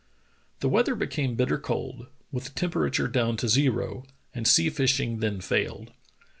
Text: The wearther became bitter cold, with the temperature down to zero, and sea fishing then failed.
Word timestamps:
The 0.61 0.67
wearther 0.67 0.95
became 0.97 1.35
bitter 1.35 1.59
cold, 1.59 2.07
with 2.31 2.45
the 2.45 2.49
temperature 2.49 3.07
down 3.07 3.37
to 3.37 3.47
zero, 3.47 4.03
and 4.33 4.47
sea 4.47 4.71
fishing 4.71 5.19
then 5.19 5.41
failed. 5.41 5.91